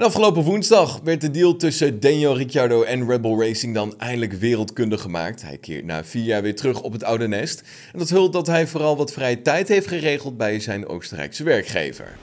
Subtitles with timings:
[0.00, 4.32] En afgelopen woensdag werd de deal tussen Daniel Ricciardo en Red Bull Racing dan eindelijk
[4.32, 5.42] wereldkundig gemaakt.
[5.42, 7.62] Hij keert na vier jaar weer terug op het oude nest.
[7.92, 12.16] En dat hult dat hij vooral wat vrije tijd heeft geregeld bij zijn Oostenrijkse werkgever.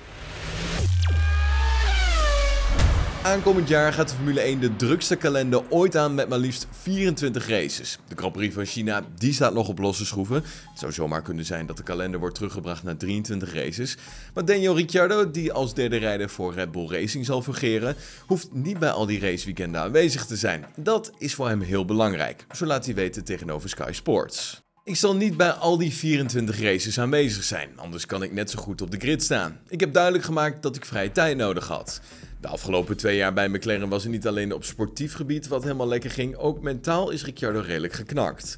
[3.28, 7.48] Aankomend jaar gaat de Formule 1 de drukste kalender ooit aan met maar liefst 24
[7.48, 8.00] races.
[8.08, 10.36] De Grand Prix van China die staat nog op losse schroeven.
[10.36, 13.98] Het zou zomaar kunnen zijn dat de kalender wordt teruggebracht naar 23 races.
[14.34, 17.96] Maar Daniel Ricciardo, die als derde rijder voor Red Bull Racing zal fungeren,
[18.26, 20.66] hoeft niet bij al die raceweekenden aanwezig te zijn.
[20.76, 24.62] Dat is voor hem heel belangrijk, zo laat hij weten tegenover Sky Sports.
[24.84, 28.60] Ik zal niet bij al die 24 races aanwezig zijn, anders kan ik net zo
[28.60, 29.60] goed op de grid staan.
[29.68, 32.02] Ik heb duidelijk gemaakt dat ik vrije tijd nodig had.
[32.42, 35.88] De afgelopen twee jaar bij McLaren was het niet alleen op sportief gebied wat helemaal
[35.88, 38.58] lekker ging, ook mentaal is Ricciardo redelijk geknakt.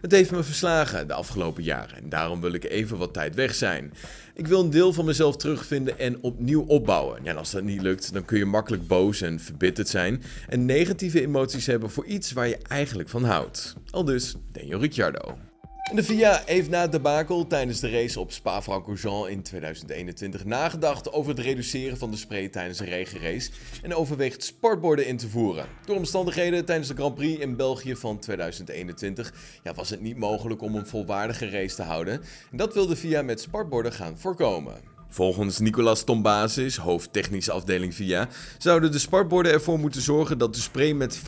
[0.00, 3.54] Het heeft me verslagen de afgelopen jaren en daarom wil ik even wat tijd weg
[3.54, 3.92] zijn.
[4.34, 7.26] Ik wil een deel van mezelf terugvinden en opnieuw opbouwen.
[7.26, 11.20] En als dat niet lukt, dan kun je makkelijk boos en verbitterd zijn en negatieve
[11.22, 13.74] emoties hebben voor iets waar je eigenlijk van houdt.
[13.90, 15.47] Al dus Daniel Ricciardo.
[15.94, 21.30] De FIA heeft na het debakel tijdens de race op Spa-Francorchamps in 2021 nagedacht over
[21.30, 23.50] het reduceren van de spray tijdens een regenrace
[23.82, 25.66] en overweegt sportborden in te voeren.
[25.84, 30.62] Door omstandigheden tijdens de Grand Prix in België van 2021 ja, was het niet mogelijk
[30.62, 34.97] om een volwaardige race te houden en dat wil de FIA met sportborden gaan voorkomen.
[35.08, 38.28] Volgens Nicolas Tombasis, hoofd technische afdeling VIA,
[38.58, 41.22] zouden de spartborden ervoor moeten zorgen dat de spray met 50%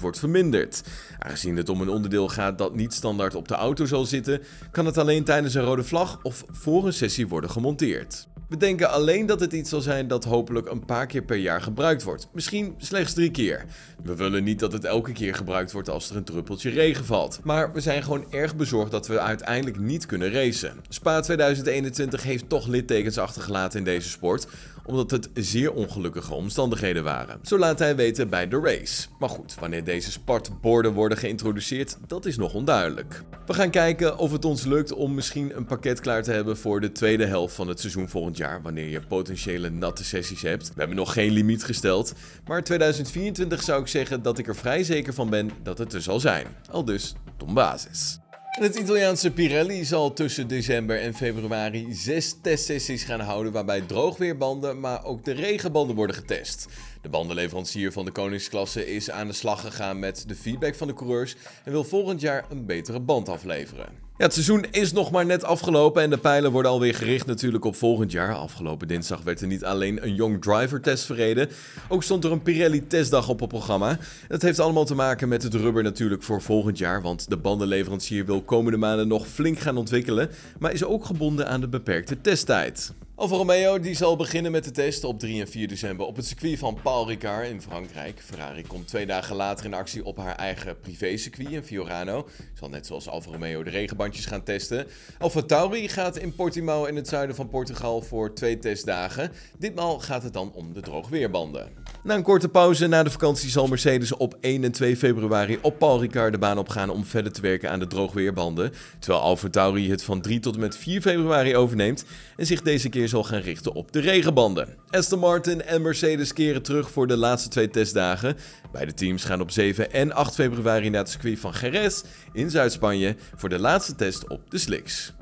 [0.00, 0.82] wordt verminderd.
[1.18, 4.86] Aangezien het om een onderdeel gaat dat niet standaard op de auto zal zitten, kan
[4.86, 8.26] het alleen tijdens een rode vlag of voor een sessie worden gemonteerd.
[8.52, 11.62] We denken alleen dat het iets zal zijn dat hopelijk een paar keer per jaar
[11.62, 12.28] gebruikt wordt.
[12.32, 13.64] Misschien slechts drie keer.
[14.02, 17.40] We willen niet dat het elke keer gebruikt wordt als er een druppeltje regen valt.
[17.42, 20.80] Maar we zijn gewoon erg bezorgd dat we uiteindelijk niet kunnen racen.
[20.88, 24.46] Spa 2021 heeft toch littekens achtergelaten in deze sport
[24.84, 27.38] omdat het zeer ongelukkige omstandigheden waren.
[27.42, 29.08] Zo laat hij weten bij de race.
[29.18, 33.22] Maar goed, wanneer deze spartborden worden geïntroduceerd, dat is nog onduidelijk.
[33.46, 36.80] We gaan kijken of het ons lukt om misschien een pakket klaar te hebben voor
[36.80, 40.68] de tweede helft van het seizoen volgend jaar, wanneer je potentiële natte sessies hebt.
[40.68, 42.14] We hebben nog geen limiet gesteld,
[42.46, 46.02] maar 2024 zou ik zeggen dat ik er vrij zeker van ben dat het er
[46.02, 46.46] zal zijn.
[46.70, 48.21] Al dus, Tom Basis.
[48.52, 55.04] Het Italiaanse Pirelli zal tussen december en februari zes testsessies gaan houden waarbij droogweerbanden, maar
[55.04, 56.66] ook de regenbanden worden getest.
[57.02, 60.94] De bandenleverancier van de koningsklasse is aan de slag gegaan met de feedback van de
[60.94, 63.88] coureurs en wil volgend jaar een betere band afleveren.
[64.18, 67.64] Ja, het seizoen is nog maar net afgelopen en de pijlen worden alweer gericht natuurlijk
[67.64, 68.34] op volgend jaar.
[68.34, 71.48] Afgelopen dinsdag werd er niet alleen een Young Driver test verreden,
[71.88, 73.98] ook stond er een Pirelli testdag op het programma.
[74.28, 78.26] Dat heeft allemaal te maken met het rubber natuurlijk voor volgend jaar, want de bandenleverancier
[78.26, 82.92] wil komende maanden nog flink gaan ontwikkelen, maar is ook gebonden aan de beperkte testtijd.
[83.14, 86.26] Alfa Romeo die zal beginnen met de test op 3 en 4 december op het
[86.26, 88.20] circuit van Paul Ricard in Frankrijk.
[88.20, 92.28] Ferrari komt twee dagen later in actie op haar eigen privécircuit in Fiorano.
[92.54, 94.86] Zal net zoals Alfa Romeo de regenbandjes gaan testen.
[95.18, 99.32] Alfa Tauri gaat in Portimao in het zuiden van Portugal voor twee testdagen.
[99.58, 101.81] Ditmaal gaat het dan om de droogweerbanden.
[102.04, 105.78] Na een korte pauze na de vakantie zal Mercedes op 1 en 2 februari op
[105.78, 108.72] Paul Ricard de baan opgaan om verder te werken aan de droogweerbanden.
[108.98, 112.04] Terwijl Alfa Tauri het van 3 tot en met 4 februari overneemt
[112.36, 114.68] en zich deze keer zal gaan richten op de regenbanden.
[114.88, 118.36] Aston Martin en Mercedes keren terug voor de laatste twee testdagen.
[118.72, 122.02] Beide teams gaan op 7 en 8 februari naar het circuit van Jerez
[122.32, 125.12] in Zuid-Spanje voor de laatste test op de slicks.